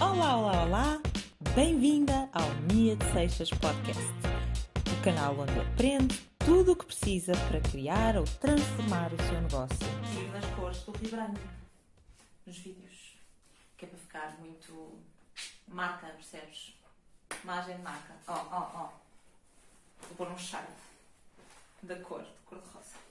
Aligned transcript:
Olá, 0.00 0.36
olá, 0.36 0.62
olá! 0.62 1.02
Bem-vinda 1.54 2.30
ao 2.32 2.48
Mia 2.72 2.96
de 2.96 3.04
Seixas 3.12 3.50
Podcast, 3.50 4.02
o 4.90 5.04
canal 5.04 5.38
onde 5.38 5.60
aprende 5.60 6.18
tudo 6.38 6.72
o 6.72 6.76
que 6.76 6.86
precisa 6.86 7.32
para 7.48 7.60
criar 7.60 8.16
ou 8.16 8.24
transformar 8.24 9.12
o 9.12 9.16
seu 9.18 9.40
negócio. 9.40 9.76
E 10.18 10.30
das 10.30 10.44
cores 10.54 10.78
do 10.84 10.92
vibrante 10.92 11.40
nos 12.46 12.56
vídeos, 12.56 13.16
que 13.76 13.84
é 13.84 13.88
para 13.88 13.98
ficar 13.98 14.38
muito 14.40 14.98
marca, 15.68 16.06
percebes? 16.06 16.74
Imagem 17.44 17.76
de 17.76 17.82
marca. 17.82 18.14
Ó, 18.26 18.32
ó, 18.32 18.70
ó. 18.74 18.88
Vou 20.08 20.16
pôr 20.16 20.28
um 20.28 20.38
shade 20.38 20.66
da 21.82 21.96
cor, 21.96 22.22
de 22.22 22.30
cor 22.46 22.58
de 22.58 22.68
rosa. 22.70 23.09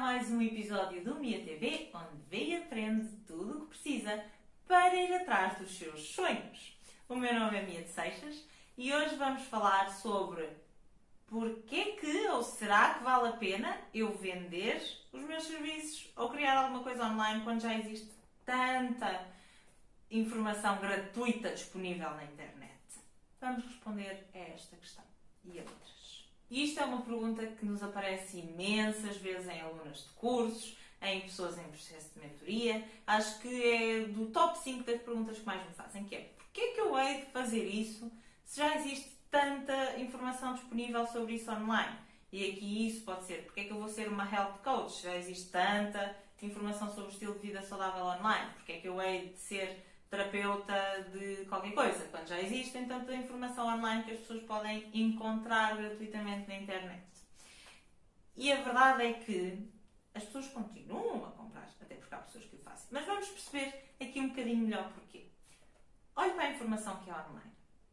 Mais 0.00 0.30
um 0.30 0.40
episódio 0.40 1.04
do 1.04 1.16
Mia 1.16 1.44
TV, 1.44 1.90
onde 1.92 2.22
vê 2.30 2.44
e 2.46 2.56
aprende 2.56 3.06
tudo 3.26 3.58
o 3.58 3.60
que 3.60 3.66
precisa 3.66 4.24
para 4.66 4.94
ir 4.94 5.12
atrás 5.12 5.58
dos 5.58 5.76
seus 5.76 6.00
sonhos. 6.14 6.74
O 7.06 7.14
meu 7.14 7.38
nome 7.38 7.58
é 7.58 7.62
Mia 7.62 7.82
de 7.82 7.90
Seixas 7.90 8.42
e 8.78 8.90
hoje 8.94 9.14
vamos 9.16 9.42
falar 9.42 9.90
sobre 9.90 10.48
porquê 11.26 11.98
que 12.00 12.28
ou 12.28 12.42
será 12.42 12.94
que 12.94 13.04
vale 13.04 13.28
a 13.28 13.32
pena 13.32 13.78
eu 13.92 14.16
vender 14.16 14.82
os 15.12 15.20
meus 15.20 15.44
serviços 15.44 16.10
ou 16.16 16.30
criar 16.30 16.56
alguma 16.56 16.82
coisa 16.82 17.04
online 17.04 17.44
quando 17.44 17.60
já 17.60 17.76
existe 17.76 18.10
tanta 18.46 19.28
informação 20.10 20.78
gratuita 20.78 21.50
disponível 21.50 22.08
na 22.12 22.24
internet. 22.24 22.80
Vamos 23.38 23.66
responder 23.66 24.26
a 24.32 24.38
esta 24.38 24.76
questão 24.78 25.04
e 25.44 25.58
a 25.58 25.62
outras. 25.62 26.29
E 26.50 26.64
isto 26.64 26.80
é 26.80 26.84
uma 26.84 27.02
pergunta 27.02 27.46
que 27.46 27.64
nos 27.64 27.82
aparece 27.82 28.38
imensas 28.38 29.16
vezes 29.18 29.48
em 29.48 29.60
alunas 29.60 29.98
de 29.98 30.10
cursos, 30.14 30.76
em 31.00 31.20
pessoas 31.20 31.56
em 31.56 31.62
processo 31.64 32.10
de 32.12 32.20
mentoria. 32.20 32.84
Acho 33.06 33.40
que 33.40 33.64
é 33.64 34.00
do 34.08 34.26
top 34.26 34.58
5 34.58 34.84
das 34.84 35.00
perguntas 35.00 35.38
que 35.38 35.46
mais 35.46 35.64
me 35.66 35.72
fazem, 35.74 36.04
que 36.04 36.14
é 36.16 36.32
porquê 36.36 36.72
que 36.72 36.80
eu 36.80 36.98
hei 36.98 37.20
de 37.22 37.26
fazer 37.30 37.64
isso 37.64 38.10
se 38.44 38.58
já 38.58 38.76
existe 38.76 39.10
tanta 39.30 39.98
informação 40.00 40.54
disponível 40.54 41.06
sobre 41.06 41.34
isso 41.34 41.50
online? 41.52 41.96
E 42.32 42.50
aqui 42.50 42.86
isso 42.88 43.04
pode 43.04 43.24
ser, 43.24 43.44
porquê 43.44 43.64
que 43.64 43.70
eu 43.70 43.78
vou 43.78 43.88
ser 43.88 44.08
uma 44.08 44.28
health 44.28 44.58
coach? 44.62 45.02
Já 45.02 45.16
existe 45.16 45.50
tanta 45.50 46.16
informação 46.42 46.88
sobre 46.88 47.10
o 47.10 47.12
estilo 47.12 47.34
de 47.34 47.46
vida 47.46 47.62
saudável 47.62 48.04
online? 48.04 48.50
Porquê 48.54 48.80
que 48.80 48.88
eu 48.88 49.00
hei 49.00 49.28
de 49.28 49.38
ser 49.38 49.84
terapeuta 50.10 51.08
de 51.12 51.44
qualquer 51.46 51.72
coisa, 51.72 52.04
quando 52.08 52.26
já 52.26 52.40
existem 52.40 52.86
tanta 52.86 53.14
informação 53.14 53.68
online 53.68 54.02
que 54.02 54.10
as 54.10 54.18
pessoas 54.18 54.42
podem 54.42 54.90
encontrar 54.92 55.76
gratuitamente 55.76 56.48
na 56.48 56.56
internet. 56.56 57.04
E 58.36 58.50
a 58.52 58.56
verdade 58.56 59.04
é 59.04 59.12
que 59.12 59.70
as 60.12 60.24
pessoas 60.24 60.48
continuam 60.48 61.26
a 61.26 61.30
comprar, 61.30 61.68
até 61.80 61.94
porque 61.94 62.14
há 62.14 62.18
pessoas 62.18 62.44
que 62.44 62.56
o 62.56 62.58
fazem. 62.58 62.88
Mas 62.90 63.06
vamos 63.06 63.28
perceber 63.28 63.94
aqui 64.00 64.20
um 64.20 64.30
bocadinho 64.30 64.64
melhor 64.64 64.92
porquê. 64.92 65.26
Olhe 66.16 66.32
para 66.32 66.44
a 66.44 66.50
informação 66.50 66.96
que 66.96 67.10
é 67.10 67.14
online, 67.14 67.52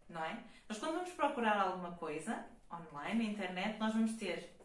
não 0.09 0.25
é? 0.25 0.43
Nós 0.67 0.79
quando 0.79 0.95
vamos 0.95 1.11
procurar 1.11 1.61
alguma 1.61 1.91
coisa 1.97 2.45
online, 2.71 3.23
na 3.23 3.31
internet, 3.31 3.79
nós 3.79 3.93
vamos 3.93 4.13
ter 4.13 4.57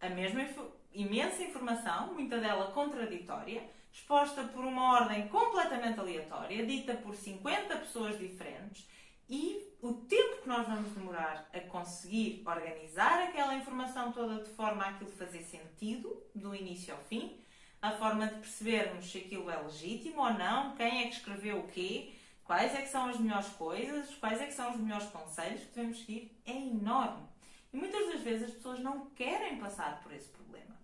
a 0.00 0.08
mesma 0.08 0.44
imensa 0.92 1.42
informação, 1.44 2.12
muita 2.14 2.38
dela 2.38 2.72
contraditória, 2.72 3.62
exposta 3.94 4.42
por 4.42 4.64
uma 4.64 4.92
ordem 4.92 5.28
completamente 5.28 6.00
aleatória, 6.00 6.66
dita 6.66 6.94
por 6.94 7.14
50 7.14 7.76
pessoas 7.76 8.18
diferentes, 8.18 8.88
e 9.30 9.72
o 9.80 9.94
tempo 9.94 10.42
que 10.42 10.48
nós 10.48 10.66
vamos 10.66 10.92
demorar 10.92 11.48
a 11.54 11.60
conseguir 11.60 12.42
organizar 12.44 13.22
aquela 13.22 13.54
informação 13.54 14.12
toda 14.12 14.42
de 14.42 14.50
forma 14.50 14.84
a 14.84 14.88
aquilo 14.90 15.12
fazer 15.12 15.42
sentido, 15.42 16.22
do 16.34 16.54
início 16.54 16.92
ao 16.92 17.00
fim, 17.04 17.40
a 17.80 17.92
forma 17.92 18.26
de 18.26 18.34
percebermos 18.34 19.10
se 19.10 19.18
aquilo 19.18 19.48
é 19.48 19.56
legítimo 19.56 20.20
ou 20.20 20.34
não, 20.34 20.74
quem 20.74 21.04
é 21.04 21.08
que 21.08 21.14
escreveu 21.16 21.60
o 21.60 21.68
quê, 21.68 22.12
quais 22.42 22.74
é 22.74 22.82
que 22.82 22.88
são 22.88 23.06
as 23.06 23.18
melhores 23.18 23.48
coisas, 23.50 24.12
quais 24.16 24.40
é 24.40 24.46
que 24.46 24.54
são 24.54 24.72
os 24.72 24.80
melhores 24.80 25.06
conselhos 25.06 25.60
que 25.62 25.74
devemos 25.74 25.98
seguir, 26.00 26.36
é 26.44 26.52
enorme. 26.52 27.28
E 27.72 27.76
muitas 27.76 28.06
das 28.08 28.22
vezes 28.22 28.48
as 28.48 28.54
pessoas 28.54 28.80
não 28.80 29.06
querem 29.10 29.58
passar 29.58 30.02
por 30.02 30.12
esse 30.12 30.28
problema. 30.28 30.76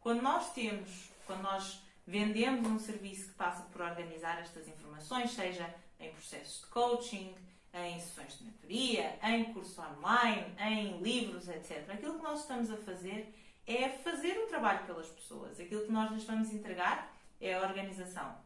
Quando 0.00 0.22
nós 0.22 0.52
temos, 0.52 1.10
quando 1.26 1.42
nós 1.42 1.84
vendemos 2.06 2.68
um 2.68 2.78
serviço 2.78 3.28
que 3.28 3.34
passa 3.34 3.62
por 3.64 3.80
organizar 3.80 4.40
estas 4.40 4.68
informações, 4.68 5.30
seja 5.30 5.74
em 5.98 6.10
processos 6.12 6.60
de 6.60 6.66
coaching, 6.66 7.34
em 7.72 7.98
sessões 7.98 8.38
de 8.38 8.44
mentoria, 8.44 9.18
em 9.22 9.52
curso 9.52 9.80
online, 9.80 10.54
em 10.60 11.02
livros, 11.02 11.48
etc. 11.48 11.90
Aquilo 11.90 12.14
que 12.14 12.22
nós 12.22 12.40
estamos 12.40 12.70
a 12.70 12.76
fazer 12.76 13.34
é 13.66 13.88
fazer 13.88 14.38
o 14.38 14.46
trabalho 14.46 14.86
pelas 14.86 15.08
pessoas. 15.08 15.58
Aquilo 15.58 15.86
que 15.86 15.92
nós 15.92 16.10
lhes 16.12 16.24
vamos 16.24 16.52
entregar 16.52 17.12
é 17.40 17.54
a 17.54 17.62
organização, 17.62 18.36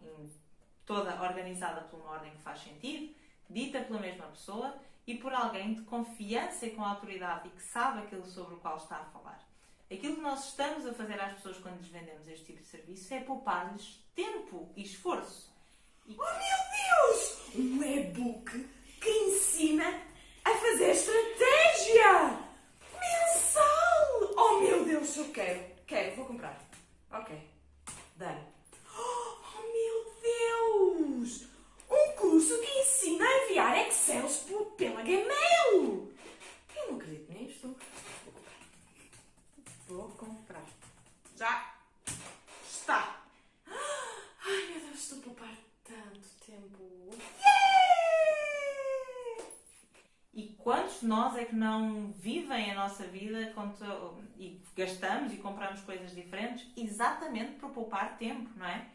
toda 0.86 1.22
organizada 1.22 1.82
por 1.82 2.00
uma 2.00 2.12
ordem 2.12 2.30
que 2.32 2.38
faz 2.38 2.60
sentido, 2.60 3.14
dita 3.50 3.80
pela 3.80 4.00
mesma 4.00 4.26
pessoa 4.26 4.74
e 5.06 5.14
por 5.14 5.32
alguém 5.32 5.74
de 5.74 5.82
confiança 5.82 6.66
e 6.66 6.70
com 6.70 6.84
autoridade 6.84 7.48
e 7.48 7.50
que 7.50 7.62
sabe 7.62 8.00
aquilo 8.00 8.26
sobre 8.26 8.54
o 8.54 8.58
qual 8.58 8.76
está 8.76 8.96
a 8.96 9.04
falar. 9.04 9.46
Aquilo 9.90 10.16
que 10.16 10.20
nós 10.20 10.48
estamos 10.48 10.86
a 10.86 10.92
fazer 10.92 11.18
às 11.20 11.34
pessoas 11.34 11.56
quando 11.58 11.78
lhes 11.80 11.88
vendemos 11.88 12.28
este 12.28 12.44
tipo 12.46 12.60
de 12.60 12.66
serviço 12.68 13.14
é 13.14 13.20
poupar-lhes 13.20 13.98
tempo 14.14 14.70
e 14.76 14.82
esforço. 14.82 15.50
Oh 16.06 16.12
meu 16.12 17.14
Deus! 17.14 17.38
Um 17.54 17.82
e-book 17.82 18.68
que 19.00 19.08
ensina 19.08 20.02
a 20.44 20.50
fazer 20.54 20.90
estratégia 20.90 22.38
mensal! 22.92 24.34
Oh 24.36 24.60
meu 24.60 24.84
Deus, 24.84 25.16
eu 25.16 25.30
quero, 25.32 25.64
quero, 25.86 26.16
vou 26.16 26.26
comprar. 26.26 26.60
Ok, 27.10 27.38
done. 28.16 28.44
Oh 28.94 29.62
meu 29.72 30.14
Deus! 30.20 31.46
Um 31.90 32.12
curso 32.16 32.58
que 32.60 32.80
ensina 32.80 33.24
a 33.26 33.44
enviar 33.46 33.88
Excels 33.88 34.36
por- 34.48 34.66
pela 34.72 35.00
Gmail! 35.02 36.12
Eu 36.76 36.90
não 36.90 36.96
acredito 36.98 37.32
nisto. 37.32 37.74
Vou 39.88 40.10
comprar. 40.10 40.62
Já 41.34 41.74
está! 42.62 43.22
Ai 43.66 44.66
meu 44.68 44.80
Deus, 44.80 44.98
estou 44.98 45.18
a 45.18 45.22
poupar 45.22 45.54
tanto 45.82 46.28
tempo. 46.44 47.08
Yeah! 47.38 47.58
E 50.34 50.48
quantos 50.58 51.00
de 51.00 51.06
nós 51.06 51.34
é 51.36 51.46
que 51.46 51.54
não 51.54 52.12
vivem 52.12 52.70
a 52.70 52.74
nossa 52.74 53.04
vida 53.04 53.54
e 54.36 54.62
gastamos 54.76 55.32
e 55.32 55.38
compramos 55.38 55.80
coisas 55.80 56.14
diferentes 56.14 56.70
exatamente 56.76 57.52
para 57.52 57.70
poupar 57.70 58.18
tempo, 58.18 58.50
não 58.56 58.66
é? 58.66 58.86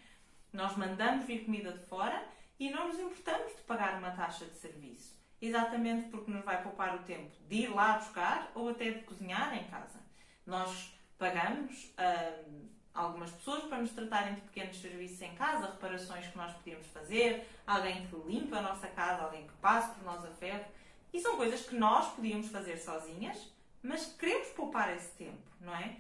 Nós 0.54 0.78
mandamos 0.78 1.26
vir 1.26 1.44
comida 1.44 1.72
de 1.72 1.84
fora 1.88 2.24
e 2.60 2.70
não 2.70 2.90
nos 2.90 3.00
importamos 3.00 3.56
de 3.56 3.64
pagar 3.64 3.98
uma 3.98 4.12
taxa 4.12 4.46
de 4.46 4.56
serviço. 4.60 5.18
Exatamente 5.42 6.10
porque 6.10 6.30
nos 6.30 6.46
vai 6.46 6.62
poupar 6.62 6.96
o 6.96 7.04
tempo 7.04 7.32
de 7.50 7.64
ir 7.64 7.70
lá 7.70 7.98
buscar 7.98 8.52
ou 8.54 8.70
até 8.70 8.92
de 8.92 9.02
cozinhar 9.02 9.58
em 9.58 9.68
casa. 9.72 10.04
Nós 10.46 10.94
pagamos 11.18 11.94
hum, 11.98 12.68
algumas 12.94 13.32
pessoas 13.32 13.64
para 13.64 13.80
nos 13.80 13.92
tratarem 13.92 14.36
de 14.36 14.42
pequenos 14.42 14.78
serviços 14.80 15.22
em 15.22 15.34
casa, 15.36 15.68
reparações 15.68 16.28
que 16.28 16.38
nós 16.38 16.54
podíamos 16.54 16.88
fazer, 16.88 17.48
alguém 17.66 18.08
que 18.08 18.16
limpa 18.28 18.58
a 18.58 18.62
nossa 18.62 18.88
casa, 18.88 19.24
alguém 19.24 19.48
que 19.48 19.54
passe 19.54 19.94
por 19.96 20.04
nós 20.04 20.24
a 20.26 20.32
ferro. 20.32 20.66
E 21.12 21.20
são 21.20 21.38
coisas 21.38 21.62
que 21.62 21.76
nós 21.76 22.14
podíamos 22.14 22.50
fazer 22.50 22.78
sozinhas, 22.78 23.52
mas 23.82 24.14
queremos 24.18 24.50
poupar 24.50 24.96
esse 24.96 25.12
tempo, 25.12 25.42
não 25.62 25.76
é? 25.76 25.98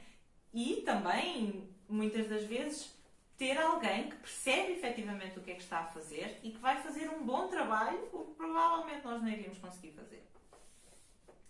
E 0.53 0.81
também, 0.85 1.69
muitas 1.87 2.27
das 2.27 2.43
vezes, 2.43 2.93
ter 3.37 3.57
alguém 3.59 4.09
que 4.09 4.15
percebe 4.17 4.73
efetivamente 4.73 5.37
o 5.37 5.41
que 5.41 5.51
é 5.51 5.55
que 5.55 5.61
está 5.61 5.79
a 5.79 5.85
fazer 5.87 6.39
e 6.43 6.51
que 6.51 6.57
vai 6.59 6.81
fazer 6.81 7.09
um 7.09 7.23
bom 7.25 7.47
trabalho, 7.47 8.07
o 8.13 8.25
que 8.25 8.33
provavelmente 8.35 9.03
nós 9.03 9.21
não 9.21 9.29
iríamos 9.29 9.57
conseguir 9.57 9.91
fazer. 9.91 10.23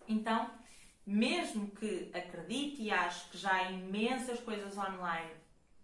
Então, 0.07 0.49
mesmo 1.05 1.69
que 1.71 2.09
acredite 2.13 2.81
e 2.81 2.91
ache 2.91 3.29
que 3.29 3.37
já 3.37 3.53
há 3.53 3.71
imensas 3.71 4.39
coisas 4.39 4.77
online 4.77 5.31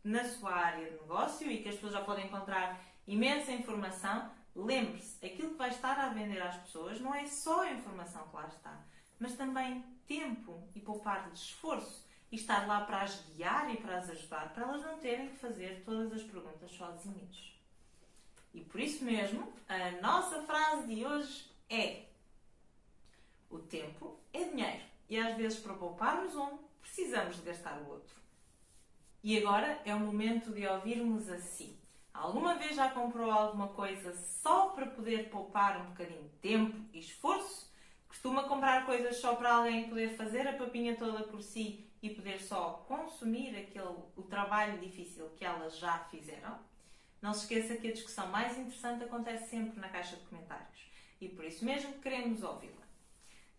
na 0.04 0.24
sua 0.24 0.54
área 0.54 0.90
de 0.90 0.98
negócio 0.98 1.52
e 1.52 1.62
que 1.62 1.70
as 1.70 1.76
pessoas 1.76 1.94
já 1.94 2.02
podem 2.02 2.26
encontrar 2.26 2.82
imensa 3.06 3.52
informação, 3.52 4.32
lembre-se, 4.56 5.24
aquilo 5.26 5.52
que 5.52 5.58
vai 5.58 5.70
estar 5.70 6.00
a 6.00 6.10
vender 6.10 6.42
às 6.42 6.56
pessoas 6.58 7.02
não 7.02 7.14
é 7.14 7.26
só 7.26 7.64
a 7.64 7.72
informação 7.72 8.28
que 8.28 8.36
lá 8.36 8.48
está, 8.48 8.82
mas 9.20 9.36
também 9.36 9.84
tempo 10.08 10.68
e 10.74 10.80
poupar-lhes 10.80 11.40
esforço 11.40 12.08
e 12.32 12.36
estar 12.36 12.66
lá 12.66 12.82
para 12.82 13.02
as 13.02 13.26
guiar 13.28 13.74
e 13.74 13.78
para 13.78 13.98
as 13.98 14.10
ajudar, 14.10 14.54
para 14.54 14.64
elas 14.64 14.84
não 14.84 14.98
terem 15.00 15.30
que 15.30 15.36
fazer 15.36 15.84
todas 15.84 16.14
as 16.14 16.24
perguntas 16.24 16.72
sozinhas. 16.72 17.54
E 18.54 18.62
por 18.62 18.80
isso 18.80 19.04
mesmo, 19.04 19.52
a 19.68 19.92
nossa 20.02 20.42
frase 20.44 20.88
de 20.88 21.06
hoje 21.06 21.52
é: 21.70 22.06
O 23.50 23.60
tempo 23.60 24.20
é 24.34 24.44
dinheiro 24.44 24.90
e 25.10 25.18
às 25.18 25.36
vezes 25.36 25.60
para 25.60 25.74
pouparmos 25.74 26.36
um, 26.36 26.58
precisamos 26.82 27.38
de 27.38 27.42
gastar 27.42 27.82
o 27.82 27.90
outro. 27.90 28.16
E 29.24 29.38
agora 29.38 29.82
é 29.84 29.94
o 29.94 30.00
momento 30.00 30.52
de 30.52 30.66
ouvirmos 30.66 31.28
assim. 31.30 31.78
Alguma 32.14 32.56
vez 32.56 32.76
já 32.76 32.90
comprou 32.90 33.32
alguma 33.32 33.70
coisa 33.70 34.14
só 34.14 34.70
para 34.70 34.86
poder 34.86 35.30
poupar 35.30 35.82
um 35.82 35.90
bocadinho 35.90 36.24
de 36.24 36.36
tempo 36.38 36.78
e 36.94 37.00
esforço? 37.00 37.70
Costuma 38.08 38.44
comprar 38.44 38.86
coisas 38.86 39.18
só 39.18 39.36
para 39.36 39.54
alguém 39.54 39.90
poder 39.90 40.16
fazer 40.16 40.48
a 40.48 40.54
papinha 40.54 40.96
toda 40.96 41.24
por 41.24 41.42
si 41.42 41.86
e 42.02 42.10
poder 42.10 42.42
só 42.42 42.86
consumir 42.88 43.56
aquele, 43.56 43.96
o 44.16 44.24
trabalho 44.24 44.80
difícil 44.80 45.30
que 45.36 45.46
elas 45.46 45.78
já 45.78 46.00
fizeram? 46.06 46.58
Não 47.22 47.34
se 47.34 47.42
esqueça 47.42 47.76
que 47.76 47.90
a 47.90 47.94
discussão 47.94 48.28
mais 48.28 48.58
interessante 48.58 49.04
acontece 49.04 49.50
sempre 49.50 49.80
na 49.80 49.90
caixa 49.90 50.16
de 50.16 50.24
comentários 50.24 50.90
e 51.20 51.28
por 51.28 51.44
isso 51.44 51.66
mesmo 51.66 51.94
queremos 52.00 52.42
ouvi-la. 52.44 52.89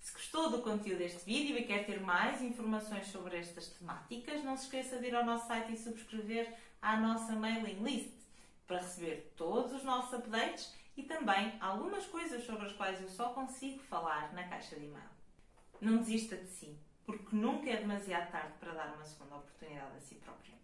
Se 0.00 0.12
gostou 0.14 0.50
do 0.50 0.62
conteúdo 0.62 0.98
deste 0.98 1.24
vídeo 1.24 1.58
e 1.58 1.64
quer 1.64 1.84
ter 1.84 2.00
mais 2.00 2.40
informações 2.40 3.06
sobre 3.08 3.36
estas 3.36 3.68
temáticas, 3.68 4.42
não 4.42 4.56
se 4.56 4.64
esqueça 4.64 4.98
de 4.98 5.08
ir 5.08 5.14
ao 5.14 5.26
nosso 5.26 5.46
site 5.46 5.74
e 5.74 5.76
subscrever 5.76 6.52
à 6.80 6.96
nossa 6.96 7.34
mailing 7.34 7.82
list 7.82 8.14
para 8.66 8.78
receber 8.78 9.32
todos 9.36 9.72
os 9.74 9.84
nossos 9.84 10.14
updates 10.14 10.74
e 10.96 11.02
também 11.02 11.52
algumas 11.60 12.06
coisas 12.06 12.44
sobre 12.44 12.66
as 12.66 12.72
quais 12.72 13.00
eu 13.00 13.08
só 13.10 13.30
consigo 13.34 13.82
falar 13.82 14.32
na 14.32 14.48
caixa 14.48 14.74
de 14.74 14.86
e-mail. 14.86 15.10
Não 15.80 15.98
desista 15.98 16.36
de 16.36 16.48
si, 16.48 16.78
porque 17.04 17.36
nunca 17.36 17.68
é 17.68 17.76
demasiado 17.76 18.30
tarde 18.30 18.54
para 18.58 18.72
dar 18.72 18.94
uma 18.94 19.04
segunda 19.04 19.36
oportunidade 19.36 19.96
a 19.96 20.00
si 20.00 20.14
próprio. 20.14 20.54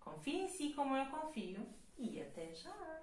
Confie 0.00 0.42
em 0.42 0.48
si 0.48 0.74
como 0.74 0.96
eu 0.96 1.06
confio 1.06 1.66
e 1.96 2.20
até 2.20 2.52
já! 2.54 3.02